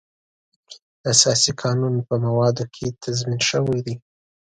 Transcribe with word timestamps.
د 0.99 1.01
اساسي 1.13 1.51
قانون 1.61 1.95
په 2.07 2.15
موادو 2.25 2.65
کې 2.75 2.87
تضمین 3.03 3.41
شوی 3.49 3.79
دی. 3.85 3.95